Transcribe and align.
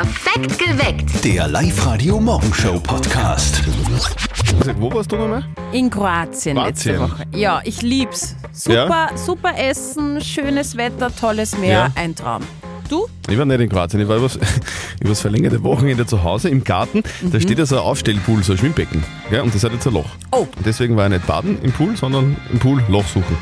Perfekt 0.00 0.58
geweckt. 0.58 1.22
Der 1.24 1.46
Live-Radio-Morgenshow-Podcast. 1.48 3.62
Also, 4.58 4.72
wo 4.80 4.90
warst 4.94 5.12
du 5.12 5.16
nochmal? 5.16 5.44
In 5.72 5.90
Kroatien, 5.90 6.56
letzte 6.56 6.94
Kroatien. 6.94 7.18
Woche. 7.18 7.26
Ja, 7.38 7.60
ich 7.64 7.82
lieb's. 7.82 8.34
Super, 8.50 9.10
super 9.14 9.52
Essen, 9.58 10.22
schönes 10.22 10.78
Wetter, 10.78 11.14
tolles 11.14 11.58
Meer, 11.58 11.70
Ja. 11.70 11.88
ein 11.96 12.14
Traum. 12.14 12.40
Du? 12.88 13.08
Ich 13.28 13.36
war 13.36 13.44
nicht 13.44 13.60
in 13.60 13.68
Kroatien, 13.68 14.00
ich 14.00 14.08
war 14.08 14.16
übers, 14.16 14.38
übers 15.00 15.20
verlängerte 15.20 15.62
Wochenende 15.62 16.06
zu 16.06 16.24
Hause 16.24 16.48
im 16.48 16.64
Garten. 16.64 17.02
Da 17.30 17.38
steht 17.38 17.58
ja 17.58 17.66
so 17.66 17.76
ein 17.76 17.82
Aufstellpool, 17.82 18.42
so 18.42 18.52
ein 18.52 18.58
Schwimmbecken. 18.58 19.04
Ja, 19.30 19.42
und 19.42 19.54
das 19.54 19.62
hat 19.64 19.72
jetzt 19.74 19.86
ein 19.86 19.92
Loch. 19.92 20.08
Oh. 20.32 20.46
Und 20.56 20.64
deswegen 20.64 20.96
war 20.96 21.08
ich 21.08 21.12
nicht 21.12 21.26
baden 21.26 21.58
im 21.62 21.72
Pool, 21.72 21.94
sondern 21.94 22.38
im 22.50 22.58
Pool 22.58 22.82
Loch 22.88 23.06
suchen. 23.06 23.36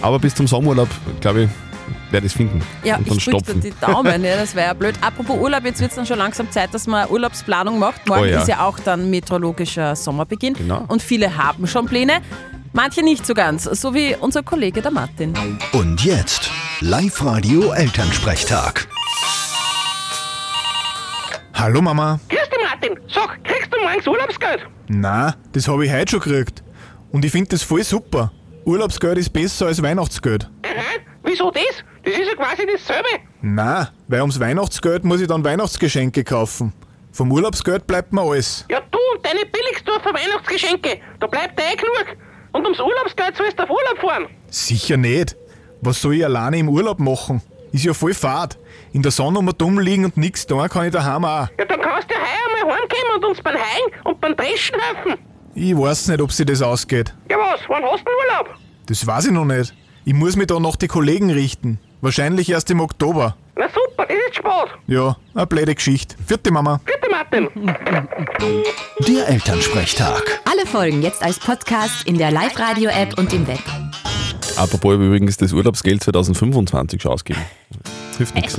Aber 0.00 0.18
bis 0.18 0.34
zum 0.34 0.46
Sommerurlaub, 0.46 0.88
glaube 1.20 1.42
ich, 1.42 1.50
werde 2.10 2.26
ich 2.26 2.32
es 2.32 2.36
finden. 2.36 2.62
Ja, 2.84 2.96
und 2.96 3.08
dann 3.08 3.16
ich 3.18 3.24
drücke 3.24 3.38
stopfen. 3.44 3.60
dir 3.60 3.70
die 3.70 3.80
Daumen, 3.80 4.24
ja, 4.24 4.36
das 4.36 4.54
wäre 4.54 4.68
ja 4.68 4.74
blöd. 4.74 4.94
Apropos 5.02 5.38
Urlaub, 5.38 5.64
jetzt 5.64 5.80
wird 5.80 5.90
es 5.90 5.96
dann 5.96 6.06
schon 6.06 6.18
langsam 6.18 6.50
Zeit, 6.50 6.72
dass 6.74 6.86
man 6.86 7.08
Urlaubsplanung 7.08 7.78
macht. 7.78 8.06
Morgen 8.08 8.22
Oh 8.22 8.24
ja. 8.24 8.40
ist 8.40 8.48
ja 8.48 8.60
auch 8.64 8.78
dann 8.78 9.10
meteorologischer 9.10 9.96
Sommerbeginn. 9.96 10.54
Genau. 10.54 10.84
Und 10.88 11.02
viele 11.02 11.36
haben 11.36 11.66
schon 11.66 11.86
Pläne, 11.86 12.20
manche 12.72 13.02
nicht 13.02 13.26
so 13.26 13.34
ganz, 13.34 13.64
so 13.64 13.94
wie 13.94 14.16
unser 14.18 14.42
Kollege 14.42 14.80
der 14.82 14.90
Martin. 14.90 15.34
Und 15.72 16.04
jetzt 16.04 16.50
Live-Radio-Elternsprechtag. 16.80 18.86
Hallo 21.54 21.82
Mama. 21.82 22.20
Grüß 22.28 22.38
dich, 22.50 22.58
Martin. 22.62 22.98
Sag, 23.12 23.42
kriegst 23.44 23.72
du 23.74 23.80
morgens 23.80 24.06
Urlaubsgeld? 24.06 24.60
Na, 24.88 25.34
das 25.52 25.66
habe 25.66 25.86
ich 25.86 25.92
heute 25.92 26.10
schon 26.12 26.20
gekriegt. 26.20 26.62
Und 27.10 27.24
ich 27.24 27.32
finde 27.32 27.48
das 27.50 27.62
voll 27.62 27.82
super. 27.82 28.30
Urlaubsgeld 28.64 29.18
ist 29.18 29.32
besser 29.32 29.66
als 29.66 29.82
Weihnachtsgeld. 29.82 30.48
Aha. 30.64 30.82
Wieso 31.28 31.50
das? 31.50 31.62
Das 32.04 32.14
ist 32.14 32.26
ja 32.26 32.34
quasi 32.36 32.66
dasselbe. 32.66 33.08
Na, 33.42 33.90
weil 34.06 34.20
ums 34.22 34.40
Weihnachtsgeld 34.40 35.04
muss 35.04 35.20
ich 35.20 35.26
dann 35.26 35.44
Weihnachtsgeschenke 35.44 36.24
kaufen. 36.24 36.72
Vom 37.12 37.30
Urlaubsgeld 37.30 37.86
bleibt 37.86 38.14
mir 38.14 38.22
alles. 38.22 38.64
Ja, 38.70 38.80
du 38.80 38.98
und 39.14 39.26
deine 39.26 39.40
Billigsdorfer 39.44 40.14
Weihnachtsgeschenke. 40.14 41.00
Da 41.20 41.26
bleibt 41.26 41.60
eh 41.60 41.76
genug. 41.76 42.16
Und 42.52 42.64
ums 42.64 42.80
Urlaubsgeld 42.80 43.36
sollst 43.36 43.58
du 43.58 43.64
auf 43.64 43.68
Urlaub 43.68 43.98
fahren. 44.00 44.26
Sicher 44.48 44.96
nicht. 44.96 45.36
Was 45.82 46.00
soll 46.00 46.14
ich 46.14 46.24
alleine 46.24 46.58
im 46.58 46.70
Urlaub 46.70 46.98
machen? 46.98 47.42
Ist 47.72 47.84
ja 47.84 47.92
voll 47.92 48.14
fad. 48.14 48.58
In 48.94 49.02
der 49.02 49.12
Sonne 49.12 49.38
um 49.38 49.50
dumm 49.58 49.78
liegen 49.78 50.06
und 50.06 50.16
nix 50.16 50.46
tun 50.46 50.66
kann 50.70 50.86
ich 50.86 50.92
daheim 50.92 51.26
auch. 51.26 51.48
Ja, 51.58 51.64
dann 51.66 51.80
kannst 51.82 52.08
du 52.10 52.14
ja 52.14 52.20
heuer 52.20 52.64
mal 52.64 52.74
heimkommen 52.74 53.16
und 53.16 53.24
uns 53.26 53.42
beim 53.42 53.54
Haien 53.54 54.04
und 54.04 54.18
beim 54.18 54.34
Dreschen 54.34 54.76
helfen. 54.80 55.20
Ich 55.54 55.76
weiß 55.76 56.08
nicht, 56.08 56.22
ob 56.22 56.32
sich 56.32 56.46
das 56.46 56.62
ausgeht. 56.62 57.14
Ja 57.30 57.36
was, 57.36 57.60
wann 57.68 57.84
hast 57.84 58.02
du 58.06 58.10
Urlaub? 58.10 58.54
Das 58.86 59.06
weiß 59.06 59.26
ich 59.26 59.32
noch 59.32 59.44
nicht. 59.44 59.74
Ich 60.08 60.14
muss 60.14 60.36
mich 60.36 60.46
da 60.46 60.58
nach 60.58 60.76
die 60.76 60.86
Kollegen 60.88 61.30
richten. 61.30 61.78
Wahrscheinlich 62.00 62.48
erst 62.48 62.70
im 62.70 62.80
Oktober. 62.80 63.36
Na 63.56 63.68
super, 63.68 64.06
das 64.06 64.16
ist 64.16 64.36
spät. 64.36 64.74
Ja, 64.86 65.18
eine 65.34 65.46
blöde 65.46 65.74
Geschichte. 65.74 66.16
Vierte 66.26 66.50
Mama. 66.50 66.80
Bitte, 66.86 67.10
Martin. 67.10 67.46
Der 69.06 69.28
Elternsprechtag. 69.28 70.40
Alle 70.46 70.64
Folgen 70.64 71.02
jetzt 71.02 71.22
als 71.22 71.38
Podcast 71.38 72.06
in 72.06 72.16
der 72.16 72.30
Live-Radio-App 72.30 73.18
und 73.18 73.34
im 73.34 73.46
Web. 73.46 73.60
Apropos, 74.56 74.92
ich 74.92 74.96
habe 74.96 75.08
übrigens 75.08 75.36
das 75.36 75.52
Urlaubsgeld 75.52 76.02
2025 76.02 77.02
schon 77.02 77.12
ausgeben. 77.12 77.42
Hilft 78.18 78.34
nichts. 78.34 78.58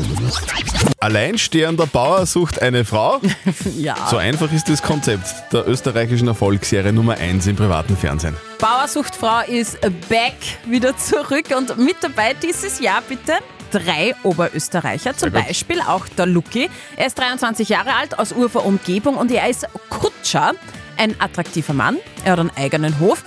Alleinstehender 0.99 1.85
Bauer 1.85 2.25
sucht 2.25 2.61
eine 2.61 2.85
Frau. 2.85 3.21
Ja. 3.77 3.95
So 4.09 4.17
einfach 4.17 4.51
ist 4.51 4.69
das 4.69 4.81
Konzept 4.81 5.53
der 5.53 5.67
österreichischen 5.67 6.27
Erfolgsserie 6.27 6.91
Nummer 6.91 7.15
1 7.15 7.47
im 7.47 7.55
privaten 7.55 7.95
Fernsehen. 7.95 8.35
Bauersuchtfrau 8.59 9.41
ist 9.47 9.79
back, 10.07 10.35
wieder 10.65 10.97
zurück 10.97 11.45
und 11.55 11.77
mit 11.77 11.97
dabei 12.01 12.33
dieses 12.41 12.79
Jahr 12.79 13.01
bitte 13.07 13.33
drei 13.71 14.15
Oberösterreicher, 14.23 15.15
zum. 15.15 15.31
Beispiel 15.31 15.81
auch 15.81 16.07
der 16.07 16.25
Luki. 16.25 16.69
Er 16.95 17.07
ist 17.07 17.17
23 17.19 17.69
Jahre 17.69 17.95
alt, 17.95 18.17
aus 18.17 18.33
Ufer 18.33 18.65
Umgebung 18.65 19.15
und 19.15 19.31
er 19.31 19.47
ist 19.49 19.67
Kutscher, 19.89 20.53
ein 20.97 21.15
attraktiver 21.19 21.73
Mann, 21.73 21.97
er 22.23 22.33
hat 22.33 22.39
einen 22.39 22.51
eigenen 22.55 22.99
Hof. 22.99 23.23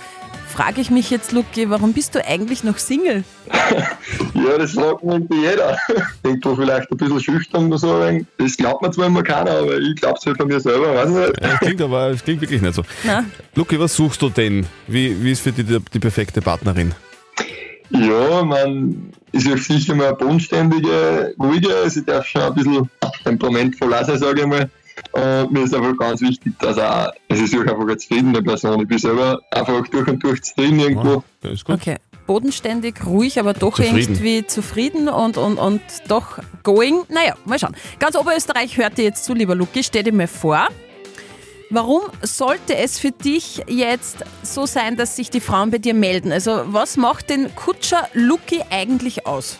Frage 0.53 0.81
ich 0.81 0.91
mich 0.91 1.09
jetzt, 1.09 1.31
Luki, 1.31 1.67
warum 1.71 1.93
bist 1.93 2.13
du 2.13 2.23
eigentlich 2.23 2.63
noch 2.63 2.77
Single? 2.77 3.23
Ja, 4.33 4.57
das 4.57 4.73
sagt 4.73 5.03
mir 5.03 5.13
irgendwie 5.13 5.41
jeder. 5.41 5.77
Irgendwo 6.23 6.55
vielleicht 6.55 6.91
ein 6.91 6.97
bisschen 6.97 7.19
schüchtern 7.19 7.67
oder 7.67 7.77
so. 7.77 8.01
Das 8.37 8.57
glaubt 8.57 8.81
mir 8.81 8.91
zwar 8.91 9.07
immer 9.07 9.23
keiner, 9.23 9.51
aber 9.51 9.77
ich 9.77 9.95
glaube 9.95 10.17
es 10.19 10.25
halt 10.25 10.37
von 10.37 10.47
mir 10.47 10.59
selber, 10.59 10.93
weiß 10.93 11.09
nicht. 11.09 11.33
Das 11.41 11.59
klingt 11.59 11.81
aber 11.81 12.09
das 12.09 12.23
klingt 12.23 12.41
wirklich 12.41 12.61
nicht 12.61 12.73
so. 12.73 12.83
Na? 13.03 13.23
Luki, 13.55 13.79
was 13.79 13.95
suchst 13.95 14.21
du 14.21 14.29
denn? 14.29 14.65
Wie, 14.87 15.23
wie 15.23 15.31
ist 15.31 15.41
für 15.41 15.53
dich 15.53 15.65
die, 15.65 15.79
die 15.93 15.99
perfekte 15.99 16.41
Partnerin? 16.41 16.93
Ja, 17.89 18.43
man 18.43 19.13
ist 19.31 19.47
ja 19.47 19.55
sicher 19.55 19.95
mal 19.95 20.07
eine 20.07 20.15
bodenständige, 20.17 21.33
ruhige, 21.39 21.69
ich 21.87 22.05
darf 22.05 22.25
schon 22.25 22.41
ein 22.41 22.53
bisschen 22.53 22.89
temperamentvoll 23.23 23.93
auch 23.93 24.05
sein, 24.05 24.17
sage 24.17 24.41
ich 24.41 24.47
mal. 24.47 24.69
Und 25.11 25.51
mir 25.51 25.63
ist 25.63 25.75
einfach 25.75 25.95
ganz 25.97 26.21
wichtig, 26.21 26.57
dass 26.59 26.77
er, 26.77 27.13
es 27.27 27.39
ist 27.39 27.53
wirklich 27.53 27.71
einfach 27.71 27.87
eine 27.87 27.97
zufriedene 27.97 28.41
Person. 28.41 28.81
Ich 28.81 28.87
bin 28.87 28.97
selber 28.97 29.39
einfach 29.51 29.87
durch 29.89 30.07
und 30.07 30.23
durch 30.23 30.41
zufrieden 30.41 30.79
irgendwo. 30.79 31.23
Ja, 31.43 31.51
ist 31.51 31.65
gut. 31.65 31.75
Okay. 31.75 31.97
Bodenständig, 32.25 33.05
ruhig, 33.05 33.37
aber 33.39 33.53
doch 33.53 33.75
Zufrieden. 33.75 33.97
irgendwie 33.97 34.47
zufrieden 34.47 35.09
und, 35.09 35.37
und, 35.37 35.57
und 35.57 35.81
doch 36.07 36.39
going. 36.63 37.01
Naja, 37.09 37.35
mal 37.45 37.59
schauen. 37.59 37.75
Ganz 37.99 38.15
Oberösterreich 38.15 38.77
hört 38.77 38.97
dir 38.97 39.03
jetzt 39.03 39.25
zu, 39.25 39.33
lieber 39.33 39.55
Luki. 39.55 39.83
Stell 39.83 40.03
dir 40.03 40.13
mal 40.13 40.27
vor, 40.27 40.69
warum 41.69 42.01
sollte 42.21 42.77
es 42.77 42.97
für 42.97 43.11
dich 43.11 43.63
jetzt 43.67 44.23
so 44.41 44.65
sein, 44.65 44.95
dass 44.95 45.17
sich 45.17 45.31
die 45.31 45.41
Frauen 45.41 45.69
bei 45.69 45.79
dir 45.79 45.93
melden? 45.93 46.31
Also, 46.31 46.63
was 46.67 46.95
macht 46.95 47.29
den 47.29 47.53
Kutscher 47.55 48.07
Luki 48.13 48.61
eigentlich 48.69 49.27
aus? 49.27 49.57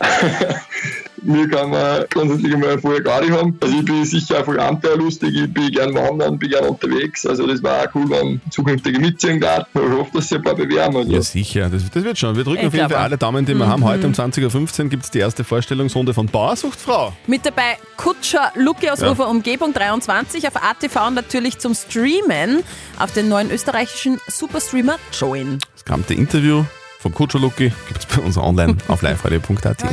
Mir 1.22 1.48
kann 1.48 1.70
man 1.70 2.04
grundsätzlich 2.10 2.56
mal 2.56 2.70
eine 2.70 2.80
volle 2.80 3.02
Garde 3.02 3.30
haben. 3.32 3.56
Also 3.60 3.74
ich 3.78 3.84
bin 3.84 4.04
sicher 4.04 4.38
einfach 4.38 4.56
abenteuerlustig, 4.58 5.34
ich 5.34 5.52
bin 5.52 5.70
gern 5.70 5.94
wandern, 5.94 6.38
bin 6.38 6.50
gern 6.50 6.66
unterwegs. 6.66 7.26
Also 7.26 7.46
das 7.46 7.62
war 7.62 7.82
auch 7.82 7.94
cool, 7.94 8.08
wenn 8.10 8.40
zukünftige 8.50 8.98
mitziehen 8.98 9.40
darf. 9.40 9.66
Ich 9.74 9.80
hoffe, 9.80 10.10
dass 10.14 10.28
sich 10.28 10.38
ein 10.38 10.44
paar 10.44 10.54
bewerben. 10.54 10.96
Also. 10.96 11.12
Ja, 11.12 11.22
sicher. 11.22 11.68
Das, 11.68 11.82
das 11.90 12.04
wird 12.04 12.18
schon. 12.18 12.36
Wir 12.36 12.44
drücken 12.44 12.60
Ich 12.60 12.66
auf 12.66 12.74
jeden 12.74 12.88
Fall 12.88 12.98
alle 13.02 13.18
Daumen, 13.18 13.44
die 13.44 13.54
wir 13.54 13.66
haben. 13.66 13.84
Heute 13.84 14.06
um 14.06 14.12
20.15 14.12 14.84
Uhr 14.84 14.88
gibt 14.88 15.04
es 15.04 15.10
die 15.10 15.18
erste 15.18 15.44
Vorstellungsrunde 15.44 16.14
von 16.14 16.26
Bauersuchtfrau. 16.26 17.12
Mit 17.26 17.44
dabei 17.44 17.76
Kutscher 17.96 18.52
Luki 18.54 18.88
aus 18.88 19.00
Ja. 19.00 19.10
Ufer 19.10 19.28
Umgebung 19.28 19.72
23 19.72 20.46
auf 20.48 20.56
ATV 20.56 21.08
und 21.08 21.14
natürlich 21.14 21.58
zum 21.58 21.74
Streamen 21.74 22.62
auf 22.98 23.12
den 23.12 23.28
neuen 23.28 23.50
österreichischen 23.50 24.18
Superstreamer 24.28 24.96
Join. 25.18 25.58
Das 25.74 25.84
gesamte 25.84 26.14
Interview 26.14 26.64
vom 27.00 27.14
Kutscher 27.14 27.38
Luki 27.38 27.72
gibt 27.88 28.00
es 28.00 28.06
bei 28.06 28.22
uns 28.22 28.36
online 28.36 28.76
auf 28.88 29.00
liveradio.at. 29.02 29.84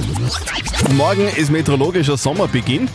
Morgen 0.93 1.27
ist 1.37 1.49
meteorologischer 1.49 2.17
Sommerbeginn 2.17 2.89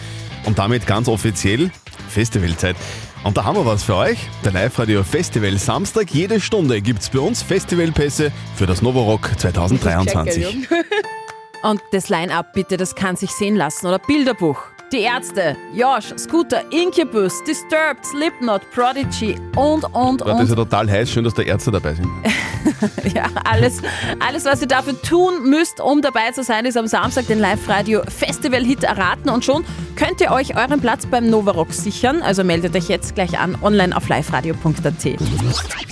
und 0.44 0.58
damit 0.58 0.86
ganz 0.86 1.08
offiziell 1.08 1.70
Festivalzeit. 2.08 2.76
Und 3.24 3.36
da 3.36 3.44
haben 3.44 3.56
wir 3.56 3.64
was 3.64 3.84
für 3.84 3.96
euch. 3.96 4.18
Der 4.44 4.52
Live-Radio 4.52 5.02
Festival 5.02 5.56
Samstag. 5.56 6.10
Jede 6.10 6.40
Stunde 6.40 6.82
gibt 6.82 7.00
es 7.00 7.08
bei 7.08 7.20
uns 7.20 7.42
Festivalpässe 7.42 8.32
für 8.56 8.66
das 8.66 8.82
Novorock 8.82 9.30
2023. 9.38 10.68
Und 11.62 11.80
das 11.92 12.08
Line-Up 12.08 12.52
bitte, 12.52 12.76
das 12.76 12.96
kann 12.96 13.14
sich 13.14 13.30
sehen 13.30 13.54
lassen. 13.54 13.86
Oder 13.86 14.00
Bilderbuch. 14.00 14.64
Die 14.92 15.00
Ärzte, 15.00 15.56
Josh, 15.75 16.12
Scooter, 16.19 16.62
Incubus, 16.70 17.42
Disturbed, 17.44 18.04
Slipknot, 18.04 18.60
Prodigy 18.72 19.36
und, 19.56 19.84
und, 19.94 20.20
Ja, 20.20 20.26
das 20.26 20.34
ist 20.34 20.41
und. 20.42 20.48
ja 20.50 20.54
total 20.56 20.91
heiß. 20.91 21.10
Schön, 21.10 21.25
dass 21.25 21.32
da 21.32 21.41
Ärzte 21.42 21.70
dabei 21.70 21.94
sind. 21.94 22.08
Ja, 23.14 23.28
alles, 23.44 23.81
alles, 24.20 24.44
was 24.44 24.60
ihr 24.60 24.69
dafür 24.69 25.00
tun 25.02 25.48
müsst, 25.48 25.81
um 25.81 26.00
dabei 26.02 26.31
zu 26.32 26.42
sein, 26.44 26.64
ist 26.64 26.76
am 26.76 26.86
Samstag 26.86 27.26
den 27.26 27.38
Live-Radio 27.38 28.02
Festival-Hit 28.06 28.84
erraten. 28.84 29.31
Und 29.31 29.44
schon 29.44 29.64
könnt 29.97 30.20
ihr 30.20 30.31
euch 30.31 30.56
euren 30.56 30.81
Platz 30.81 31.06
beim 31.06 31.28
Novarock 31.28 31.72
sichern. 31.72 32.22
Also 32.22 32.44
meldet 32.44 32.76
euch 32.76 32.88
jetzt 32.88 33.14
gleich 33.14 33.38
an, 33.38 33.56
online 33.62 33.97
auf 33.97 34.08
liveradio.at. 34.08 35.91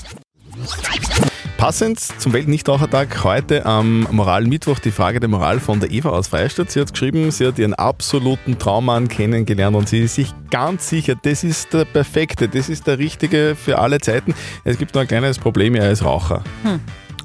Passend 1.61 2.01
zum 2.01 2.33
Weltnichtrauchertag 2.33 3.23
heute 3.23 3.67
am 3.67 4.09
Moralmittwoch 4.11 4.79
die 4.79 4.91
Frage 4.91 5.21
der 5.21 5.29
Moral 5.29 5.61
von 5.61 5.79
der 5.79 5.91
Eva 5.91 6.09
aus 6.09 6.29
Freistadt. 6.29 6.71
Sie 6.71 6.81
hat 6.81 6.91
geschrieben, 6.91 7.31
sie 7.31 7.47
hat 7.47 7.59
ihren 7.59 7.75
absoluten 7.75 8.59
Traummann 8.59 9.09
kennengelernt 9.09 9.77
und 9.77 9.87
sie 9.87 10.05
ist 10.05 10.15
sich 10.15 10.33
ganz 10.51 10.89
sicher, 10.89 11.17
das 11.23 11.45
ist 11.45 11.75
der 11.75 11.85
perfekte, 11.85 12.49
das 12.49 12.71
ist 12.71 12.87
der 12.87 12.99
richtige 12.99 13.55
für 13.63 13.79
alle 13.79 14.01
Zeiten. 14.01 14.35
Es 14.65 14.79
gibt 14.79 14.95
nur 14.95 15.03
ein 15.03 15.07
kleines 15.07 15.39
Problem, 15.39 15.75
er 15.75 15.91
ist 15.91 16.03
Raucher. 16.03 16.43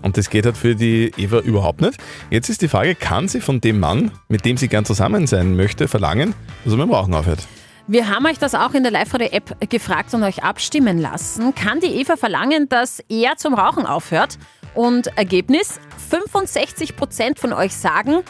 Und 0.02 0.18
das 0.18 0.30
geht 0.30 0.46
halt 0.46 0.58
für 0.58 0.76
die 0.76 1.14
Eva 1.16 1.40
überhaupt 1.40 1.80
nicht. 1.80 1.98
Jetzt 2.30 2.50
ist 2.50 2.62
die 2.62 2.68
Frage, 2.68 2.94
kann 2.94 3.30
sie 3.30 3.40
von 3.40 3.62
dem 3.62 3.80
Mann, 3.80 4.12
mit 4.28 4.44
dem 4.44 4.58
sie 4.58 4.68
gern 4.68 4.84
zusammen 4.84 5.28
sein 5.28 5.56
möchte, 5.56 5.88
verlangen, 5.88 6.36
dass 6.66 6.74
er 6.74 6.78
mit 6.78 6.88
dem 6.88 6.94
Rauchen 6.94 7.14
aufhört? 7.14 7.48
Wir 7.88 8.10
haben 8.10 8.26
euch 8.26 8.40
das 8.40 8.56
auch 8.56 8.74
in 8.74 8.82
der 8.82 8.92
Live-Radio-App 8.92 9.70
gefragt 9.70 10.12
und 10.16 10.24
euch 10.24 10.44
abstimmen 10.44 10.98
lassen. 10.98 11.54
Kann 11.54 11.80
die 11.80 12.00
Eva 12.02 12.16
verlangen, 12.16 12.68
dass 12.68 13.00
er 13.10 13.38
zum 13.38 13.54
Rauchen 13.54 13.86
aufhört? 13.86 14.40
Und 14.74 15.16
Ergebnis: 15.18 15.80
65% 16.10 17.38
von 17.38 17.54
euch 17.54 17.76
sagen, 17.76 18.24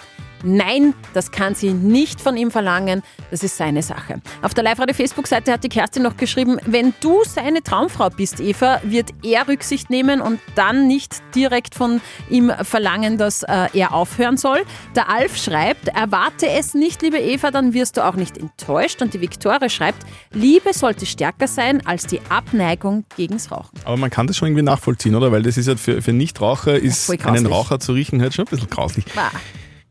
Nein, 0.43 0.93
das 1.13 1.31
kann 1.31 1.55
sie 1.55 1.73
nicht 1.73 2.21
von 2.21 2.37
ihm 2.37 2.51
verlangen. 2.51 3.01
Das 3.31 3.43
ist 3.43 3.57
seine 3.57 3.81
Sache. 3.81 4.21
Auf 4.41 4.53
der 4.53 4.63
Live-Radio-Facebook-Seite 4.63 5.51
hat 5.51 5.63
die 5.63 5.69
Kerstin 5.69 6.03
noch 6.03 6.17
geschrieben, 6.17 6.57
wenn 6.65 6.93
du 7.01 7.23
seine 7.23 7.63
Traumfrau 7.63 8.09
bist, 8.09 8.39
Eva, 8.39 8.79
wird 8.83 9.09
er 9.23 9.47
Rücksicht 9.47 9.89
nehmen 9.89 10.21
und 10.21 10.39
dann 10.55 10.87
nicht 10.87 11.21
direkt 11.33 11.75
von 11.75 12.01
ihm 12.29 12.51
verlangen, 12.61 13.17
dass 13.17 13.43
äh, 13.43 13.67
er 13.73 13.93
aufhören 13.93 14.37
soll. 14.37 14.63
Der 14.95 15.09
Alf 15.09 15.37
schreibt, 15.37 15.87
erwarte 15.89 16.49
es 16.49 16.73
nicht, 16.73 17.01
liebe 17.01 17.17
Eva, 17.17 17.51
dann 17.51 17.73
wirst 17.73 17.97
du 17.97 18.05
auch 18.05 18.15
nicht 18.15 18.37
enttäuscht. 18.37 19.01
Und 19.01 19.13
die 19.13 19.21
Viktoria 19.21 19.69
schreibt, 19.69 20.05
Liebe 20.31 20.73
sollte 20.73 21.05
stärker 21.05 21.47
sein 21.47 21.85
als 21.85 22.07
die 22.07 22.21
Abneigung 22.29 23.05
gegens 23.15 23.51
Rauchen. 23.51 23.79
Aber 23.83 23.97
man 23.97 24.09
kann 24.09 24.27
das 24.27 24.37
schon 24.37 24.49
irgendwie 24.49 24.63
nachvollziehen, 24.63 25.15
oder? 25.15 25.31
Weil 25.31 25.43
das 25.43 25.57
ist 25.57 25.67
halt 25.67 25.79
für, 25.79 26.01
für 26.01 26.13
Nichtraucher, 26.13 26.75
ist 26.75 27.05
voll 27.05 27.17
einen. 27.23 27.45
Raucher 27.45 27.79
zu 27.79 27.93
riechen 27.93 28.21
halt 28.21 28.33
schon 28.33 28.45
ein 28.45 28.49
bisschen 28.49 28.69
grauslich. 28.69 29.05
Bah. 29.13 29.31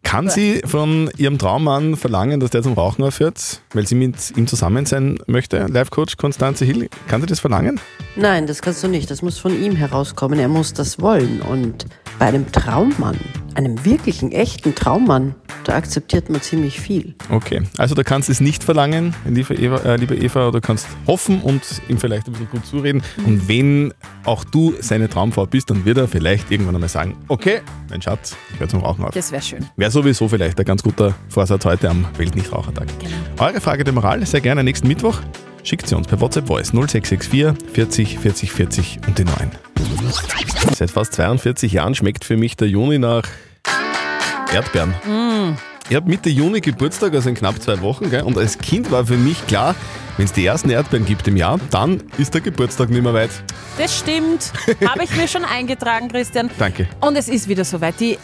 Kann 0.04 0.30
sie 0.30 0.62
von 0.64 1.10
ihrem 1.16 1.38
Traummann 1.38 1.96
verlangen, 1.96 2.38
dass 2.38 2.50
der 2.50 2.62
zum 2.62 2.74
Rauchen 2.74 3.02
aufhört, 3.02 3.60
weil 3.72 3.86
sie 3.86 3.96
mit 3.96 4.36
ihm 4.36 4.46
zusammen 4.46 4.86
sein 4.86 5.18
möchte? 5.26 5.66
Life-Coach 5.66 6.16
Konstanze 6.16 6.64
Hill, 6.64 6.88
kann 7.08 7.20
sie 7.20 7.26
das 7.26 7.40
verlangen? 7.40 7.80
Nein, 8.14 8.46
das 8.46 8.62
kannst 8.62 8.84
du 8.84 8.88
nicht. 8.88 9.10
Das 9.10 9.22
muss 9.22 9.38
von 9.38 9.60
ihm 9.60 9.74
herauskommen. 9.74 10.38
Er 10.38 10.48
muss 10.48 10.72
das 10.72 11.00
wollen. 11.00 11.40
Und 11.40 11.86
bei 12.20 12.26
einem 12.26 12.50
Traummann, 12.52 13.18
einem 13.56 13.84
wirklichen, 13.84 14.30
echten 14.30 14.74
Traummann, 14.76 15.34
da 15.64 15.74
akzeptiert 15.74 16.30
man 16.30 16.40
ziemlich 16.40 16.80
viel. 16.80 17.14
Okay, 17.30 17.62
also 17.78 17.94
du 17.94 18.04
kannst 18.04 18.28
es 18.28 18.40
nicht 18.40 18.62
verlangen, 18.64 19.14
liebe 19.26 19.54
Eva, 19.54 19.78
äh, 19.78 19.96
liebe 19.96 20.14
Eva, 20.14 20.48
oder 20.48 20.60
kannst 20.60 20.86
hoffen 21.06 21.40
und 21.40 21.62
ihm 21.88 21.98
vielleicht 21.98 22.26
ein 22.26 22.32
bisschen 22.32 22.50
gut 22.50 22.66
zureden. 22.66 23.02
Und 23.26 23.48
wenn 23.48 23.92
auch 24.24 24.44
du 24.44 24.74
seine 24.80 25.08
Traumfrau 25.08 25.46
bist, 25.46 25.70
dann 25.70 25.84
wird 25.84 25.98
er 25.98 26.08
vielleicht 26.08 26.50
irgendwann 26.50 26.74
einmal 26.74 26.88
sagen, 26.88 27.16
okay, 27.28 27.60
mein 27.90 28.02
Schatz, 28.02 28.36
ich 28.52 28.60
höre 28.60 28.68
zum 28.68 28.80
Rauchen 28.80 29.04
auf. 29.04 29.10
Das 29.12 29.32
wäre 29.32 29.42
schön. 29.42 29.64
Wäre 29.76 29.90
sowieso 29.90 30.28
vielleicht 30.28 30.58
ein 30.58 30.64
ganz 30.64 30.82
guter 30.82 31.14
Vorsatz 31.28 31.64
heute 31.64 31.90
am 31.90 32.06
Weltnichtrauchertag. 32.16 32.88
Eure 33.38 33.60
Frage 33.60 33.84
der 33.84 33.92
Moral 33.92 34.24
sehr 34.26 34.40
gerne 34.40 34.64
nächsten 34.64 34.88
Mittwoch. 34.88 35.18
Schickt 35.62 35.88
sie 35.88 35.96
uns 35.96 36.06
per 36.06 36.20
WhatsApp 36.20 36.46
Voice 36.46 36.72
0664 36.72 37.70
40 37.72 38.18
40 38.18 38.52
40 38.52 38.98
und 39.06 39.18
die 39.18 39.24
9. 39.24 39.34
Seit 40.76 40.90
fast 40.90 41.14
42 41.14 41.72
Jahren 41.72 41.94
schmeckt 41.94 42.24
für 42.24 42.36
mich 42.36 42.56
der 42.56 42.68
Juni 42.68 42.98
nach 42.98 43.22
Erdbeeren. 44.52 44.94
Ich 45.90 45.96
habe 45.96 46.08
Mitte 46.08 46.30
Juni 46.30 46.62
Geburtstag, 46.62 47.12
also 47.12 47.28
in 47.28 47.34
knapp 47.34 47.60
zwei 47.60 47.78
Wochen. 47.82 48.08
Gell? 48.08 48.22
Und 48.22 48.38
als 48.38 48.56
Kind 48.56 48.90
war 48.90 49.04
für 49.04 49.18
mich 49.18 49.46
klar, 49.46 49.74
wenn 50.16 50.24
es 50.24 50.32
die 50.32 50.46
ersten 50.46 50.70
Erdbeeren 50.70 51.04
gibt 51.04 51.28
im 51.28 51.36
Jahr, 51.36 51.60
dann 51.70 52.02
ist 52.16 52.32
der 52.32 52.40
Geburtstag 52.40 52.88
nicht 52.88 53.02
mehr 53.02 53.12
weit. 53.12 53.28
Das 53.76 53.98
stimmt. 53.98 54.50
Habe 54.88 55.04
ich 55.04 55.14
mir 55.14 55.28
schon 55.28 55.44
eingetragen, 55.44 56.08
Christian. 56.08 56.50
Danke. 56.58 56.88
Und 57.02 57.16
es 57.16 57.28
ist 57.28 57.48
wieder 57.48 57.66
soweit. 57.66 58.00
Die 58.00 58.18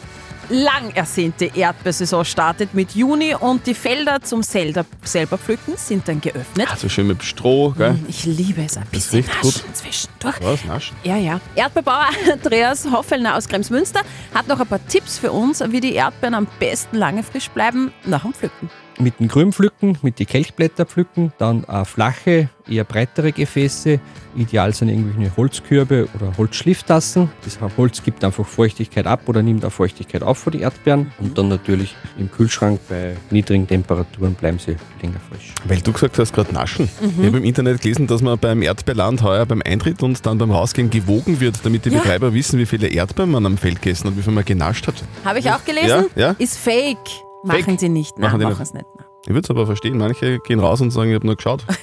lang 0.50 0.90
ersehnte 0.94 1.46
Erdbeersaison 1.54 2.24
startet 2.24 2.74
mit 2.74 2.92
Juni 2.94 3.34
und 3.34 3.66
die 3.66 3.74
Felder 3.74 4.20
zum 4.20 4.42
selber, 4.42 4.84
selber 5.02 5.38
pflücken 5.38 5.74
sind 5.76 6.06
dann 6.08 6.20
geöffnet. 6.20 6.68
Also 6.70 6.88
schön 6.88 7.06
mit 7.06 7.22
Stroh. 7.22 7.70
Gell? 7.70 7.98
Ich 8.08 8.24
liebe 8.24 8.62
es 8.62 8.76
ein 8.76 8.82
Das 8.92 9.06
bisschen 9.08 9.20
riecht 9.20 9.40
gut. 9.40 9.54
naschen 9.54 9.74
zwischendurch. 9.74 10.36
Was? 10.42 10.64
Naschen? 10.64 10.96
Ja, 11.04 11.16
ja. 11.16 11.40
Erdbeerbauer 11.54 12.08
Andreas 12.32 12.90
Hoffellner 12.90 13.36
aus 13.36 13.48
Kremsmünster 13.48 14.00
hat 14.34 14.48
noch 14.48 14.60
ein 14.60 14.66
paar 14.66 14.84
Tipps 14.88 15.18
für 15.18 15.32
uns, 15.32 15.60
wie 15.70 15.80
die 15.80 15.94
Erdbeeren 15.94 16.34
am 16.34 16.46
besten 16.58 16.96
lange 16.96 17.22
frisch 17.22 17.48
bleiben 17.50 17.92
nach 18.04 18.22
dem 18.22 18.34
Pflücken. 18.34 18.68
Mit 18.98 19.18
dem 19.20 19.28
Grün 19.28 19.52
pflücken, 19.52 19.98
mit 20.02 20.18
die 20.18 20.26
Kelchblätter 20.26 20.84
pflücken, 20.86 21.32
dann 21.38 21.64
äh, 21.64 21.84
flache, 21.84 22.48
eher 22.68 22.84
breitere 22.84 23.32
Gefäße. 23.32 24.00
Ideal 24.36 24.72
sind 24.74 24.88
irgendwelche 24.90 25.36
Holzkörbe 25.36 26.08
oder 26.14 26.36
Holzschlifftassen. 26.36 27.30
Das 27.44 27.58
Holz 27.76 28.02
gibt 28.02 28.22
einfach 28.24 28.46
Feuchtigkeit 28.46 29.06
ab 29.06 29.22
oder 29.26 29.42
nimmt 29.42 29.64
auch 29.64 29.72
Feuchtigkeit 29.72 30.22
auf 30.22 30.38
für 30.38 30.50
die 30.50 30.60
Erdbeeren. 30.60 31.12
Und 31.18 31.36
dann 31.36 31.48
natürlich 31.48 31.96
im 32.18 32.30
Kühlschrank 32.30 32.78
bei 32.88 33.16
niedrigen 33.30 33.66
Temperaturen 33.66 34.34
bleiben 34.34 34.58
sie 34.58 34.76
länger 35.02 35.20
frisch. 35.30 35.52
Weil 35.64 35.80
du 35.80 35.92
gesagt 35.92 36.18
hast, 36.18 36.32
gerade 36.32 36.52
naschen. 36.54 36.88
Ich 37.20 37.26
habe 37.26 37.38
im 37.38 37.44
Internet 37.44 37.80
gelesen, 37.80 38.06
dass 38.06 38.22
man 38.22 38.38
beim 38.38 38.62
Erdbeerland 38.62 39.22
heuer 39.22 39.46
beim 39.46 39.62
Eintritt 39.64 40.02
und 40.02 40.24
dann 40.24 40.38
beim 40.38 40.50
Rausgehen 40.50 40.90
gewogen 40.90 41.40
wird, 41.40 41.58
damit 41.64 41.84
die 41.84 41.90
Ja. 41.90 41.98
Betreiber 41.98 42.32
wissen, 42.34 42.58
wie 42.58 42.66
viele 42.66 42.86
Erdbeeren 42.88 43.30
man 43.32 43.44
am 43.46 43.58
Feld 43.58 43.82
gegessen 43.82 44.08
hat, 44.08 44.16
wie 44.16 44.22
viel 44.22 44.32
man 44.32 44.44
genascht 44.44 44.86
hat. 44.86 44.94
Habe 45.24 45.38
ich 45.40 45.50
auch 45.50 45.64
gelesen? 45.64 46.06
Ja, 46.14 46.28
ja. 46.28 46.36
Ist 46.38 46.56
fake. 46.56 46.98
Machen 47.42 47.64
Fake? 47.64 47.80
sie 47.80 47.88
nicht. 47.88 48.18
Machen 48.18 48.32
Nein, 48.32 48.40
die 48.40 48.44
machen 48.46 48.58
nicht. 48.58 48.68
es 48.68 48.74
nicht. 48.74 48.86
Nein. 48.96 49.06
Ich 49.26 49.28
würde 49.30 49.40
es 49.40 49.50
aber 49.50 49.66
verstehen. 49.66 49.98
Manche 49.98 50.38
gehen 50.40 50.60
raus 50.60 50.80
und 50.80 50.90
sagen, 50.90 51.10
ich 51.10 51.14
habe 51.14 51.26
nur 51.26 51.36
geschaut. 51.36 51.64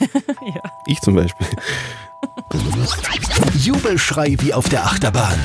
Ja. 0.55 0.61
Ich 0.85 1.01
zum 1.01 1.13
Beispiel. 1.13 1.45
Jubelschrei 3.59 4.37
wie 4.39 4.53
auf 4.53 4.69
der 4.69 4.85
Achterbahn. 4.85 5.37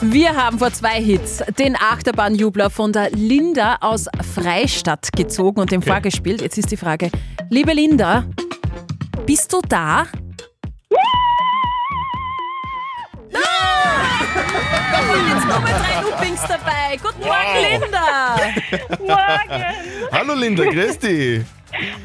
Wir 0.00 0.34
haben 0.34 0.58
vor 0.58 0.72
zwei 0.72 1.02
Hits 1.02 1.42
den 1.58 1.76
Achterbahnjubler 1.76 2.70
von 2.70 2.90
der 2.92 3.10
Linda 3.10 3.76
aus 3.80 4.06
Freistadt 4.34 5.12
gezogen 5.12 5.60
und 5.60 5.72
dem 5.72 5.82
vorgespielt. 5.82 6.40
Jetzt 6.40 6.56
ist 6.56 6.70
die 6.70 6.78
Frage, 6.78 7.10
liebe 7.50 7.74
Linda, 7.74 8.24
bist 9.26 9.52
du 9.52 9.60
da? 9.68 10.04
Jetzt 15.16 15.46
nochmal 15.46 15.72
drei 15.72 16.02
Loopings 16.02 16.42
dabei. 16.42 16.98
Guten 17.02 17.20
Morgen, 17.20 17.82
Linda. 17.82 18.36
Morgen! 19.00 19.64
Hallo 20.12 20.34
Linda, 20.34 20.64
grüß 20.64 20.98
dich. 20.98 21.42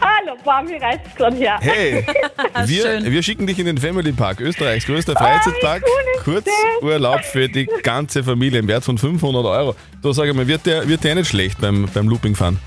Hallo, 0.02 0.36
boah, 0.44 0.62
mir 0.64 0.82
reißt 0.82 1.02
es 1.08 1.16
gerade 1.16 1.36
her. 1.36 1.58
Hey, 1.62 2.06
wir, 2.66 3.12
wir 3.12 3.24
schicken 3.24 3.46
dich 3.46 3.60
in 3.60 3.68
den 3.68 3.78
Family 3.78 4.12
Park, 4.12 4.42
Österreichs 4.42 4.86
größter 4.86 5.14
Freizeitpark. 5.14 5.84
cool 6.26 6.38
ist 6.42 6.46
Kurzurlaub 6.82 7.24
für 7.24 7.48
die 7.48 7.68
ganze 7.84 8.24
Familie 8.24 8.60
im 8.60 8.68
Wert 8.68 8.84
von 8.84 8.98
500 8.98 9.46
Euro. 9.46 9.76
Du 10.02 10.12
sag 10.12 10.34
mal, 10.34 10.48
wird 10.48 10.66
der, 10.66 10.88
wird 10.88 11.04
der 11.04 11.16
nicht 11.16 11.30
schlecht 11.30 11.62
beim, 11.62 11.88
beim 11.94 12.08
Looping 12.08 12.36
fahren? 12.36 12.60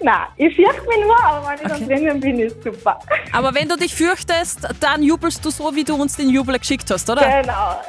Nein, 0.00 0.14
ich 0.36 0.54
fürchte 0.54 0.80
mich 0.86 0.98
nur, 1.04 1.24
aber 1.24 1.48
wenn 1.48 1.54
ich 1.66 1.72
dann 1.72 1.88
drinnen 1.88 2.20
bin, 2.20 2.38
ist 2.38 2.62
super. 2.62 3.00
Aber 3.32 3.52
wenn 3.54 3.68
du 3.68 3.76
dich 3.76 3.92
fürchtest, 3.94 4.60
dann 4.78 5.02
jubelst 5.02 5.44
du 5.44 5.50
so, 5.50 5.74
wie 5.74 5.82
du 5.82 5.94
uns 5.96 6.16
den 6.16 6.28
Jubel 6.30 6.56
geschickt 6.58 6.88
hast, 6.90 7.10
oder? 7.10 7.22
Genau. 7.42 7.80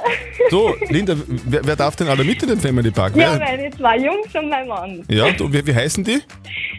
So, 0.49 0.75
Linda, 0.89 1.13
wer, 1.45 1.63
wer 1.65 1.75
darf 1.75 1.95
denn 1.95 2.07
alle 2.07 2.23
mit 2.23 2.41
in 2.41 2.49
den 2.49 2.59
Family 2.59 2.89
Park? 2.89 3.15
Ja, 3.15 3.33
Wer- 3.33 3.39
meine 3.39 3.69
zwei 3.71 3.97
Jungs 3.97 4.33
und 4.33 4.49
mein 4.49 4.67
Mann. 4.67 5.03
ja 5.07 5.31
du, 5.31 5.51
wie, 5.53 5.65
wie 5.67 5.75
heißen 5.75 6.03
die? 6.03 6.19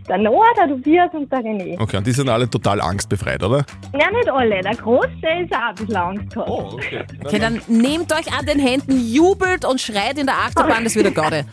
Der 0.09 0.19
Noah, 0.19 0.47
der 0.56 0.67
Tobias 0.69 1.11
und 1.12 1.31
der 1.31 1.38
René. 1.41 1.81
Okay, 1.81 1.99
und 1.99 2.06
die 2.06 2.12
sind 2.12 2.29
alle 2.29 2.50
total 2.50 2.81
angstbefreit, 2.81 3.43
oder? 3.44 3.65
Ja, 3.93 4.11
nicht 4.11 4.29
alle. 4.29 4.61
Der 4.62 4.75
Große 4.75 5.09
ist 5.44 5.55
auch 5.55 5.69
ein 5.69 5.75
bisschen 5.77 5.97
Angst 5.97 6.35
gehabt. 6.35 6.50
Oh, 6.50 6.71
okay. 6.73 7.05
Okay, 7.25 7.38
dann 7.38 7.61
nehmt 7.69 8.12
euch 8.12 8.32
an 8.37 8.44
den 8.47 8.59
Händen, 8.59 8.99
jubelt 9.12 9.65
und 9.65 9.81
schreit 9.81 10.19
in 10.19 10.27
der 10.27 10.35
Achterbahn, 10.37 10.82
das 10.82 10.97
wird 10.97 11.06
eine 11.06 11.15
Garde. 11.15 11.44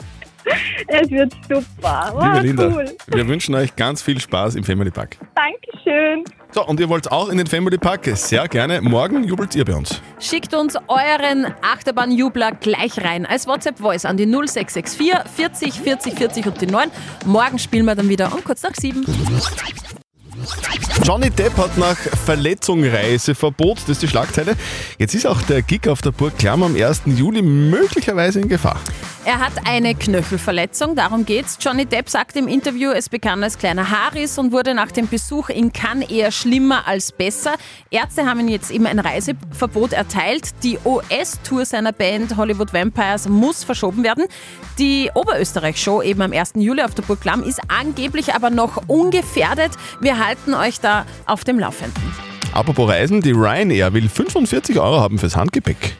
Es 0.87 1.09
wird 1.09 1.33
super. 1.49 2.11
Liebe 2.13 2.21
Wow, 2.21 2.41
Linda, 2.41 2.67
cool. 2.67 2.85
wir 3.07 3.27
wünschen 3.27 3.55
euch 3.55 3.75
ganz 3.75 4.01
viel 4.01 4.19
Spaß 4.19 4.55
im 4.55 4.63
Family 4.63 4.91
Park. 4.91 5.17
Dankeschön. 5.35 6.23
So, 6.51 6.65
und 6.65 6.79
ihr 6.79 6.87
wollt 6.89 7.11
auch 7.11 7.29
in 7.29 7.37
den 7.37 7.47
Family 7.47 7.77
Park? 7.77 8.05
Sehr 8.13 8.47
gerne. 8.47 8.81
Morgen 8.81 9.23
jubelt 9.25 9.53
ihr 9.55 9.65
bei 9.65 9.75
uns. 9.75 10.01
Schickt 10.19 10.53
uns 10.53 10.75
euren 10.87 11.53
Achterbahnjubler 11.61 12.53
gleich 12.53 13.03
rein 13.03 13.25
als 13.25 13.47
WhatsApp-Voice 13.47 14.05
an 14.05 14.17
die 14.17 14.25
0664 14.25 15.29
40 15.35 15.73
40 15.73 16.13
40 16.13 16.45
und 16.47 16.61
die 16.61 16.67
9. 16.67 16.89
Morgen 17.25 17.59
spielen 17.59 17.85
wir 17.85 17.95
dann 17.95 18.09
wieder 18.09 18.33
um 18.33 18.43
kurz 18.43 18.63
nach 18.63 18.73
7. 18.75 19.05
Johnny 21.03 21.29
Depp 21.29 21.57
hat 21.57 21.77
nach 21.77 21.95
Verletzung 21.97 22.83
Reiseverbot, 22.83 23.79
das 23.81 23.89
ist 23.89 24.03
die 24.03 24.07
Schlagzeile. 24.07 24.55
Jetzt 24.97 25.15
ist 25.15 25.25
auch 25.25 25.41
der 25.43 25.61
Gig 25.61 25.87
auf 25.87 26.01
der 26.01 26.11
Burg 26.11 26.37
Klamm 26.37 26.63
am 26.63 26.75
1. 26.75 27.03
Juli 27.05 27.41
möglicherweise 27.41 28.39
in 28.41 28.47
Gefahr. 28.47 28.79
Er 29.27 29.39
hat 29.39 29.51
eine 29.65 29.93
Knöchelverletzung, 29.93 30.95
darum 30.95 31.25
geht's. 31.25 31.57
Johnny 31.59 31.85
Depp 31.85 32.09
sagte 32.09 32.39
im 32.39 32.47
Interview, 32.47 32.91
es 32.91 33.09
begann 33.09 33.43
als 33.43 33.57
kleiner 33.57 33.91
Haarriss 33.91 34.37
und 34.37 34.53
wurde 34.53 34.73
nach 34.73 34.89
dem 34.89 35.09
Besuch 35.09 35.49
in 35.49 35.73
Cannes 35.73 36.09
eher 36.09 36.31
schlimmer 36.31 36.87
als 36.87 37.11
besser. 37.11 37.55
Ärzte 37.91 38.25
haben 38.25 38.39
ihm 38.39 38.47
jetzt 38.47 38.71
eben 38.71 38.85
ein 38.85 38.99
Reiseverbot 38.99 39.91
erteilt. 39.91 40.51
Die 40.63 40.79
OS-Tour 40.81 41.65
seiner 41.65 41.91
Band 41.91 42.37
Hollywood 42.37 42.71
Vampires 42.71 43.27
muss 43.27 43.65
verschoben 43.65 44.05
werden. 44.05 44.27
Die 44.79 45.11
Oberösterreich-Show 45.13 46.01
eben 46.03 46.21
am 46.21 46.31
1. 46.31 46.53
Juli 46.55 46.81
auf 46.83 46.95
der 46.95 47.03
Burg 47.03 47.19
Klamm 47.19 47.43
ist 47.43 47.59
angeblich 47.67 48.33
aber 48.33 48.49
noch 48.49 48.87
ungefährdet. 48.87 49.73
Wir 49.99 50.25
halten 50.25 50.53
euch 50.53 50.79
da 50.79 51.05
auf 51.25 51.43
dem 51.43 51.59
Laufenden. 51.59 52.01
Apropos 52.53 52.87
Reisen, 52.89 53.19
die 53.19 53.31
Ryanair 53.31 53.93
will 53.93 54.07
45 54.07 54.79
Euro 54.79 55.01
haben 55.01 55.19
fürs 55.19 55.35
Handgepäck. 55.35 55.97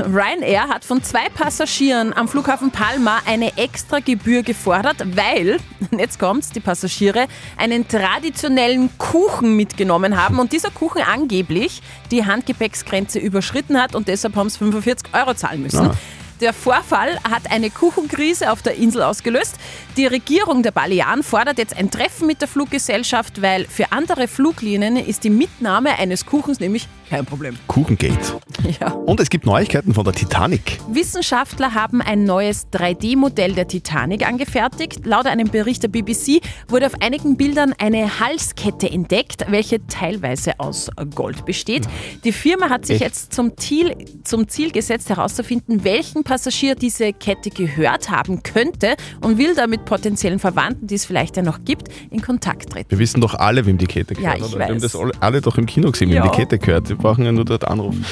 Ryanair 0.00 0.68
hat 0.68 0.84
von 0.84 1.02
zwei 1.02 1.28
Passagieren 1.28 2.12
am 2.12 2.28
Flughafen 2.28 2.70
Palma 2.70 3.20
eine 3.26 3.56
extra 3.56 4.00
Gebühr 4.00 4.42
gefordert, 4.42 4.96
weil, 5.14 5.58
jetzt 5.98 6.18
kommt's, 6.18 6.50
die 6.50 6.60
Passagiere 6.60 7.26
einen 7.56 7.86
traditionellen 7.86 8.90
Kuchen 8.98 9.56
mitgenommen 9.56 10.20
haben 10.20 10.38
und 10.38 10.52
dieser 10.52 10.70
Kuchen 10.70 11.02
angeblich 11.02 11.82
die 12.10 12.24
Handgepäcksgrenze 12.24 13.18
überschritten 13.18 13.80
hat 13.80 13.94
und 13.94 14.08
deshalb 14.08 14.36
haben 14.36 14.48
sie 14.48 14.58
45 14.58 15.14
Euro 15.14 15.34
zahlen 15.34 15.62
müssen. 15.62 15.90
Ah. 15.90 15.94
Der 16.40 16.52
Vorfall 16.52 17.16
hat 17.30 17.50
eine 17.50 17.70
Kuchenkrise 17.70 18.50
auf 18.50 18.60
der 18.60 18.74
Insel 18.74 19.02
ausgelöst. 19.02 19.54
Die 19.96 20.06
Regierung 20.06 20.64
der 20.64 20.72
Balearen 20.72 21.22
fordert 21.22 21.58
jetzt 21.58 21.76
ein 21.76 21.92
Treffen 21.92 22.26
mit 22.26 22.40
der 22.40 22.48
Fluggesellschaft, 22.48 23.40
weil 23.40 23.66
für 23.66 23.92
andere 23.92 24.26
Fluglinien 24.26 24.96
ist 24.96 25.22
die 25.22 25.30
Mitnahme 25.30 25.96
eines 25.96 26.26
Kuchens 26.26 26.58
nämlich 26.58 26.88
Kein 27.14 27.26
Problem. 27.26 27.56
Kuchengate. 27.68 28.40
Ja. 28.80 28.88
Und 28.92 29.20
es 29.20 29.30
gibt 29.30 29.46
Neuigkeiten 29.46 29.94
von 29.94 30.04
der 30.04 30.12
Titanic. 30.14 30.78
Wissenschaftler 30.88 31.74
haben 31.74 32.00
ein 32.02 32.24
neues 32.24 32.66
3D-Modell 32.72 33.52
der 33.52 33.68
Titanic 33.68 34.26
angefertigt. 34.26 35.06
Laut 35.06 35.26
einem 35.26 35.48
Bericht 35.48 35.82
der 35.84 35.88
BBC 35.88 36.40
wurde 36.68 36.86
auf 36.86 36.94
einigen 37.00 37.36
Bildern 37.36 37.72
eine 37.78 38.18
Halskette 38.20 38.90
entdeckt, 38.90 39.44
welche 39.48 39.86
teilweise 39.86 40.58
aus 40.58 40.90
Gold 41.14 41.44
besteht. 41.44 41.86
Die 42.24 42.32
Firma 42.32 42.68
hat 42.68 42.84
sich 42.86 42.96
Echt? 42.96 43.02
jetzt 43.04 43.32
zum 43.32 43.56
Ziel, 43.56 43.94
zum 44.24 44.48
Ziel 44.48 44.72
gesetzt, 44.72 45.08
herauszufinden, 45.10 45.84
welchen 45.84 46.24
Passagier 46.24 46.74
diese 46.74 47.12
Kette 47.12 47.50
gehört 47.50 48.10
haben 48.10 48.42
könnte 48.42 48.96
und 49.20 49.38
will 49.38 49.54
damit 49.54 49.84
potenziellen 49.84 50.38
Verwandten, 50.40 50.86
die 50.88 50.94
es 50.96 51.04
vielleicht 51.04 51.36
ja 51.36 51.42
noch 51.44 51.64
gibt, 51.64 51.88
in 52.10 52.20
Kontakt 52.22 52.70
treten. 52.70 52.90
Wir 52.90 52.98
wissen 52.98 53.20
doch 53.20 53.34
alle, 53.34 53.66
wem 53.66 53.78
die 53.78 53.86
Kette 53.86 54.14
Ja, 54.14 54.34
gehört. 54.34 54.38
ich 54.38 54.44
oder? 54.54 54.58
Wir 54.58 54.66
haben 54.66 54.74
weiß. 54.76 54.82
das 54.82 54.96
alle, 54.96 55.12
alle 55.20 55.40
doch 55.40 55.58
im 55.58 55.66
Kino 55.66 55.90
gesehen, 55.90 56.08
wem 56.10 56.16
Ja. 56.16 56.28
die 56.28 56.36
Kette 56.36 56.58
gehört. 56.58 56.88
Wir 57.04 57.10
brauchen 57.10 57.24
ja 57.26 57.32
nur 57.32 57.44
dort 57.44 57.68
anrufen. 57.68 58.02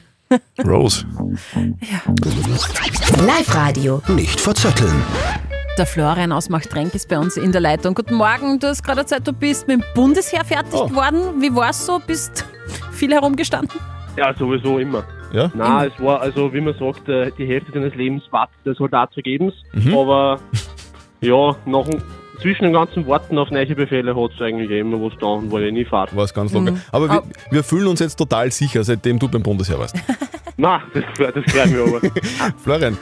Rose. 0.64 1.04
Live-Radio. 3.26 4.00
Nicht 4.08 4.40
verzetteln. 4.40 5.02
Der 5.76 5.84
Florian 5.84 6.32
aus 6.32 6.48
Machtrenk 6.48 6.94
ist 6.94 7.10
bei 7.10 7.18
uns 7.18 7.36
in 7.36 7.52
der 7.52 7.60
Leitung. 7.60 7.94
Guten 7.94 8.14
Morgen, 8.14 8.58
du 8.58 8.68
hast 8.68 8.82
gerade 8.82 9.00
erzählt, 9.00 9.28
du 9.28 9.34
bist 9.34 9.68
mit 9.68 9.82
dem 9.82 9.84
Bundesheer 9.94 10.42
fertig 10.42 10.72
Oh. 10.72 10.86
geworden. 10.88 11.42
Wie 11.42 11.54
war 11.54 11.68
es 11.68 11.84
so? 11.84 12.00
Bist 12.06 12.46
viel 12.92 13.12
herumgestanden? 13.12 13.78
Ja, 14.16 14.32
sowieso 14.34 14.78
immer. 14.78 15.04
Ja? 15.34 15.50
Na, 15.54 15.84
es 15.84 15.92
war 15.98 16.22
also, 16.22 16.50
wie 16.54 16.62
man 16.62 16.72
sagt, 16.78 17.10
äh, 17.10 17.30
die 17.36 17.46
Hälfte 17.46 17.72
deines 17.72 17.94
Lebens 17.94 18.22
wartet 18.30 18.56
der 18.64 18.72
Soldat 18.74 19.12
vergebens. 19.12 19.52
Mhm. 19.74 19.94
Aber 19.98 20.40
ja, 21.20 21.54
nach, 21.66 21.84
dem- 21.84 22.02
zwischen 22.40 22.64
den 22.64 22.72
ganzen 22.72 23.06
Worten 23.06 23.38
auf 23.38 23.50
neue 23.50 23.74
Befehle 23.74 24.14
hat 24.14 24.30
es 24.34 24.40
eigentlich 24.40 24.70
immer 24.70 25.00
was 25.00 25.12
da, 25.20 25.38
weil 25.52 25.64
ich 25.64 25.72
nie 25.72 25.84
fahre. 25.84 26.14
War 26.16 26.24
es 26.24 26.34
ganz 26.34 26.52
locker. 26.52 26.72
Mhm. 26.72 26.80
Aber 26.92 27.08
wir, 27.08 27.22
wir 27.50 27.64
fühlen 27.64 27.86
uns 27.88 28.00
jetzt 28.00 28.16
total 28.16 28.50
sicher, 28.50 28.82
seitdem 28.84 29.18
du 29.18 29.28
beim 29.28 29.42
Bundesheer 29.42 29.78
warst. 29.78 29.96
Na, 30.56 30.82
das, 30.92 31.04
freut- 31.16 31.34
das 31.36 31.44
freut 31.52 31.70
mich 31.70 31.80
aber. 31.80 32.00
Florian, 32.62 32.98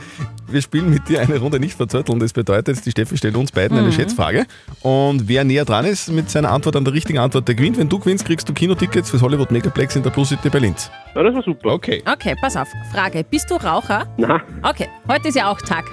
wir 0.47 0.63
spielen 0.63 0.91
mit 0.91 1.09
dir 1.09 1.21
eine 1.21 1.39
Runde 1.39 1.59
nicht 1.59 1.75
verzötteln. 1.75 2.21
Das 2.21 2.33
bedeutet, 2.33 2.87
die 2.87 2.91
Steffi 2.93 3.17
stellt 3.17 3.37
uns 3.37 3.51
beiden 3.51 3.77
eine 3.77 3.91
Schätzfrage. 3.91 4.47
Und 4.83 5.27
wer 5.29 5.43
näher 5.43 5.65
dran 5.65 5.85
ist 5.85 6.09
mit 6.13 6.31
seiner 6.31 6.53
Antwort 6.53 6.77
an 6.77 6.85
der 6.85 6.95
richtigen 6.95 7.19
Antwort, 7.19 7.49
der 7.49 7.57
gewinnt. 7.57 7.77
Wenn 7.77 7.89
du 7.89 7.99
gewinnst, 7.99 8.25
kriegst 8.27 8.49
du 8.49 8.53
Kinotickets 8.55 9.11
fürs 9.11 9.23
Hollywood 9.23 9.51
Megaplex 9.51 9.97
in 9.97 10.05
der 10.05 10.11
Plus 10.11 10.29
City 10.29 10.49
Berlin. 10.51 10.75
Ja, 11.17 11.23
das 11.25 11.35
war 11.35 11.43
super. 11.43 11.71
Okay. 11.73 12.03
Okay, 12.11 12.37
pass 12.41 12.57
auf. 12.57 12.69
Frage: 12.93 13.25
Bist 13.29 13.51
du 13.51 13.57
Raucher? 13.57 14.07
Na, 14.19 14.41
Okay, 14.63 14.87
heute 15.09 15.29
ist 15.29 15.35
ja 15.35 15.51
auch 15.51 15.61
Tag. 15.61 15.85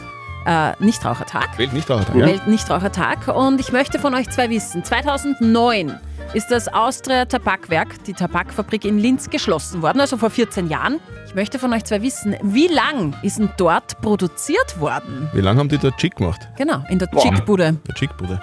Äh, 0.45 0.73
Nichtrauchertag. 0.79 1.57
Wählt 1.57 1.73
nicht 1.73 1.89
auch 1.89 2.01
ja? 2.13 2.25
Weltnichtrauchertag. 2.27 3.27
Und 3.29 3.59
ich 3.59 3.71
möchte 3.71 3.97
von 3.99 4.13
euch 4.13 4.29
zwei 4.29 4.49
wissen: 4.49 4.83
2009 4.83 5.99
ist 6.33 6.51
das 6.51 6.67
Austria 6.67 7.25
Tabakwerk, 7.25 8.03
die 8.05 8.13
Tabakfabrik 8.13 8.85
in 8.85 8.99
Linz, 8.99 9.29
geschlossen 9.29 9.81
worden, 9.81 9.99
also 10.01 10.17
vor 10.17 10.29
14 10.29 10.69
Jahren. 10.69 10.99
Ich 11.27 11.35
möchte 11.35 11.59
von 11.59 11.73
euch 11.73 11.83
zwei 11.83 12.01
wissen, 12.01 12.35
wie 12.43 12.67
lang 12.67 13.13
ist 13.23 13.39
denn 13.39 13.49
dort 13.57 13.99
produziert 14.01 14.79
worden? 14.79 15.29
Wie 15.33 15.41
lange 15.41 15.59
haben 15.59 15.69
die 15.69 15.77
da 15.77 15.91
Chick 15.91 16.15
gemacht? 16.15 16.47
Genau, 16.57 16.83
in 16.89 16.99
der. 16.99 17.09
Chickbude. 17.09 17.77
Der 17.87 17.95
Chickbude. 17.95 18.39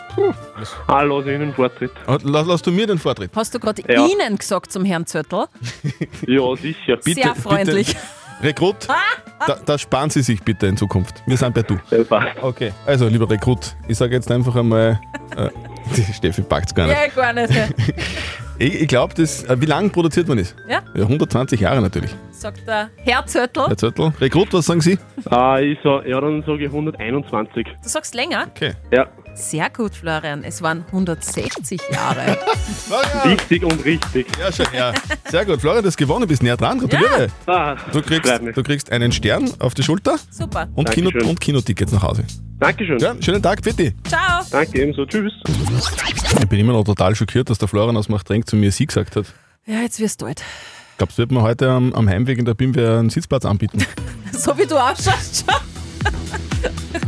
ah, 0.88 1.02
lass 1.02 1.26
ich 1.26 1.32
Ihnen 1.32 1.54
Vortritt. 1.54 1.92
Ah, 2.06 2.18
Lass, 2.22 2.46
lass 2.46 2.62
du 2.62 2.70
mir 2.72 2.86
den 2.86 2.98
Vortritt. 2.98 3.30
Hast 3.34 3.54
du 3.54 3.58
gerade 3.60 3.82
Ja. 3.88 4.06
Ihnen 4.06 4.36
gesagt 4.36 4.72
zum 4.72 4.84
Herrn 4.84 5.06
Zöttl? 5.06 5.46
Ja, 6.26 6.54
sicher. 6.56 6.96
Bitte, 6.96 7.22
Sehr 7.22 7.34
freundlich. 7.34 7.88
Bitte. 7.88 8.00
Rekrut, 8.42 8.88
da, 9.46 9.56
da 9.64 9.78
sparen 9.78 10.10
Sie 10.10 10.22
sich 10.22 10.42
bitte 10.42 10.66
in 10.66 10.76
Zukunft. 10.76 11.22
Wir 11.26 11.36
sind 11.36 11.54
bei 11.54 11.62
du. 11.62 11.76
Passt. 12.04 12.42
Okay. 12.42 12.72
Also, 12.86 13.06
lieber 13.06 13.30
Rekrut, 13.30 13.76
ich 13.88 13.96
sage 13.96 14.14
jetzt 14.14 14.30
einfach 14.30 14.56
einmal, 14.56 15.00
äh, 15.36 15.48
die 15.96 16.12
Steffi 16.12 16.42
packt 16.42 16.66
es 16.66 16.74
gar 16.74 16.86
nicht. 16.86 16.96
Ja, 16.96 17.08
gar 17.08 17.32
nicht. 17.32 17.52
Ich, 18.58 18.82
ich 18.82 18.86
glaube, 18.86 19.12
das, 19.14 19.42
äh, 19.44 19.60
wie 19.60 19.66
lange 19.66 19.88
produziert 19.88 20.28
man 20.28 20.38
ist? 20.38 20.54
Ja? 20.68 20.82
Ja, 20.94 21.02
120 21.02 21.58
Jahre 21.58 21.80
natürlich. 21.80 22.14
Sagt 22.30 22.64
der 22.68 22.90
Herr 22.96 23.26
Zöttl. 23.26 23.66
Herr 23.66 23.76
Zöttl. 23.76 24.12
Rekrut, 24.20 24.52
was 24.52 24.66
sagen 24.66 24.80
Sie? 24.80 24.98
Ah, 25.30 25.58
ich 25.58 25.78
sag, 25.82 26.06
ja, 26.06 26.20
dann 26.20 26.42
sage 26.42 26.66
ich 26.66 26.70
121. 26.70 27.66
Du 27.82 27.88
sagst 27.88 28.14
länger? 28.14 28.46
Okay. 28.54 28.74
Ja, 28.92 29.08
Sehr 29.34 29.70
gut, 29.70 29.94
Florian. 29.94 30.44
Es 30.44 30.60
waren 30.62 30.84
160 30.92 31.80
Jahre. 31.90 32.38
richtig 33.24 33.64
und 33.64 33.84
richtig. 33.84 34.26
Ja, 34.38 34.52
schon, 34.52 34.66
ja. 34.76 34.92
Sehr 35.30 35.44
gut. 35.46 35.60
Florian, 35.60 35.82
du 35.82 35.88
hast 35.88 35.96
gewonnen, 35.96 36.28
bist 36.28 36.42
näher 36.42 36.56
dran. 36.56 36.78
Gratuliere. 36.78 37.28
Ah, 37.46 37.74
Du, 37.92 38.02
kriegst, 38.02 38.28
freut 38.30 38.42
mich. 38.42 38.54
du 38.54 38.62
kriegst 38.62 38.92
einen 38.92 39.10
Stern 39.10 39.50
auf 39.58 39.74
die 39.74 39.82
Schulter 39.82 40.16
Super. 40.30 40.68
und, 40.74 40.90
Kino, 40.90 41.10
Dankeschön. 41.10 41.30
und 41.30 41.40
Kinotickets 41.40 41.92
nach 41.92 42.02
Hause. 42.02 42.24
Dankeschön. 42.60 42.98
Ja, 42.98 43.14
schönen 43.20 43.42
Tag, 43.42 43.62
bitte. 43.62 43.94
Ciao. 44.06 44.42
Danke 44.50 44.80
ebenso. 44.82 45.06
Tschüss. 45.06 45.32
Ich 46.40 46.48
bin 46.48 46.60
immer 46.60 46.74
noch 46.74 46.84
total 46.84 47.14
schockiert, 47.16 47.48
dass 47.50 47.58
der 47.58 47.68
Florian 47.68 47.96
aus 47.96 48.08
Machtrenk 48.08 48.46
zu 48.48 48.54
mir 48.56 48.70
Sie 48.70 48.86
gesagt 48.86 49.16
hat. 49.16 49.26
Ja, 49.66 49.80
jetzt 49.80 49.98
wirst 49.98 50.20
du 50.22 50.26
alt. 50.26 50.42
Glaubst 50.98 51.16
du, 51.18 51.22
wird 51.22 51.32
mir 51.32 51.42
heute 51.42 51.70
am, 51.70 51.92
am 51.94 52.08
Heimweg 52.08 52.38
in 52.38 52.44
der 52.44 52.54
BIMWER 52.54 52.98
einen 52.98 53.10
Sitzplatz 53.10 53.44
anbieten? 53.44 53.84
So 54.34 54.56
wie 54.56 54.64
du 54.66 54.76
ausschaust, 54.76 55.44
schon. 55.46 57.02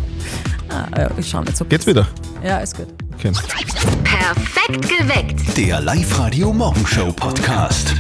Ah, 0.75 1.11
ich 1.17 1.29
schau 1.29 1.41
nicht 1.43 1.57
so. 1.57 1.65
Geht's 1.65 1.87
wieder? 1.87 2.07
Ja, 2.43 2.59
ist 2.59 2.77
gut. 2.77 2.89
Okay. 3.15 3.33
Perfekt 4.05 4.89
geweckt. 4.89 5.57
Der 5.57 5.81
Live-Radio 5.81 6.53
Morgenshow 6.53 7.13
Podcast. 7.13 7.95